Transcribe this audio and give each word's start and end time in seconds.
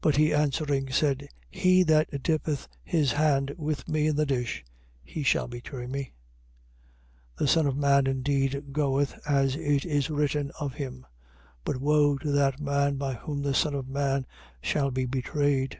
But 0.00 0.16
he 0.16 0.34
answering 0.34 0.90
said: 0.90 1.28
He 1.48 1.82
that 1.84 2.10
dippeth 2.24 2.66
his 2.82 3.12
hand 3.12 3.54
with 3.56 3.86
me 3.88 4.08
in 4.08 4.16
the 4.16 4.26
dish, 4.26 4.64
he 5.04 5.22
shall 5.22 5.46
betray 5.46 5.86
me. 5.86 6.12
26:24. 7.38 7.38
The 7.38 7.46
Son 7.46 7.66
of 7.68 7.76
man 7.76 8.08
indeed 8.08 8.72
goeth, 8.72 9.14
as 9.28 9.54
it 9.54 9.84
is 9.84 10.10
written 10.10 10.50
of 10.58 10.74
him. 10.74 11.06
But 11.62 11.76
woe 11.76 12.18
to 12.18 12.32
that 12.32 12.58
man 12.58 12.96
by 12.96 13.14
whom 13.14 13.42
the 13.42 13.54
Son 13.54 13.74
of 13.76 13.86
man 13.86 14.26
shall 14.60 14.90
be 14.90 15.06
betrayed. 15.06 15.76